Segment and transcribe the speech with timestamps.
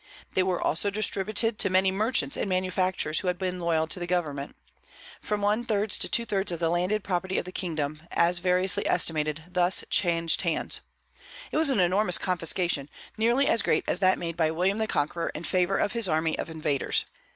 [0.33, 4.07] They were also distributed to many merchants and manufacturers who had been loyal to the
[4.07, 4.55] government.
[5.21, 8.87] From one third to two thirds of the landed property of the kingdom, as variously
[8.87, 10.81] estimated, thus changed hands.
[11.51, 15.29] It was an enormous confiscation, nearly as great as that made by William the Conqueror
[15.35, 17.05] in favor of his army of invaders.